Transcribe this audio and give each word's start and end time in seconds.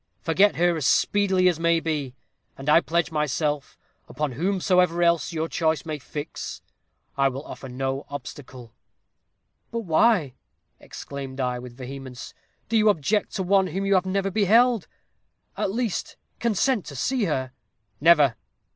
Forget 0.23 0.55
her 0.55 0.75
as 0.77 0.87
speedily 0.87 1.47
as 1.47 1.59
may 1.59 1.79
be, 1.79 2.15
and 2.57 2.67
I 2.69 2.81
pledge 2.81 3.11
myself, 3.11 3.77
upon 4.09 4.31
whomsoever 4.31 5.03
else 5.03 5.31
your 5.31 5.47
choice 5.47 5.85
may 5.85 5.99
fix, 5.99 6.63
I 7.19 7.27
will 7.29 7.45
offer 7.45 7.69
no 7.69 8.07
obstacle.' 8.09 8.73
"'But 9.69 9.81
why,' 9.81 10.33
exclaimed 10.79 11.39
I, 11.39 11.59
with 11.59 11.77
vehemence, 11.77 12.33
'do 12.67 12.77
you 12.77 12.89
object 12.89 13.35
to 13.35 13.43
one 13.43 13.67
whom 13.67 13.85
you 13.85 13.93
have 13.93 14.07
never 14.07 14.31
beheld? 14.31 14.87
At 15.55 15.69
least, 15.71 16.17
consent 16.39 16.83
to 16.87 16.95
see 16.95 17.25
her.' 17.25 17.51
"'Never!' 17.99 18.35